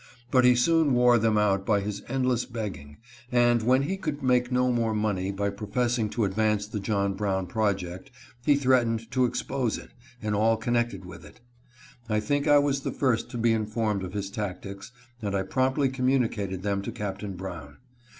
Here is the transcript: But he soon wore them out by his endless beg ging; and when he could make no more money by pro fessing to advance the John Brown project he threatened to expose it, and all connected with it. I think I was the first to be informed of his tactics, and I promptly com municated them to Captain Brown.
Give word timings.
But 0.31 0.45
he 0.45 0.55
soon 0.55 0.93
wore 0.95 1.19
them 1.19 1.37
out 1.37 1.63
by 1.63 1.79
his 1.79 2.01
endless 2.07 2.43
beg 2.45 2.73
ging; 2.73 2.97
and 3.31 3.61
when 3.61 3.83
he 3.83 3.97
could 3.97 4.23
make 4.23 4.51
no 4.51 4.71
more 4.71 4.95
money 4.95 5.31
by 5.31 5.51
pro 5.51 5.67
fessing 5.67 6.09
to 6.13 6.25
advance 6.25 6.65
the 6.65 6.79
John 6.79 7.13
Brown 7.13 7.45
project 7.45 8.09
he 8.43 8.55
threatened 8.55 9.11
to 9.11 9.25
expose 9.25 9.77
it, 9.77 9.91
and 10.19 10.33
all 10.33 10.57
connected 10.57 11.05
with 11.05 11.23
it. 11.23 11.39
I 12.09 12.19
think 12.19 12.47
I 12.47 12.57
was 12.57 12.79
the 12.81 12.91
first 12.91 13.29
to 13.29 13.37
be 13.37 13.53
informed 13.53 14.03
of 14.03 14.13
his 14.13 14.31
tactics, 14.31 14.91
and 15.21 15.35
I 15.35 15.43
promptly 15.43 15.87
com 15.87 16.07
municated 16.07 16.63
them 16.63 16.81
to 16.81 16.91
Captain 16.91 17.33
Brown. 17.33 17.77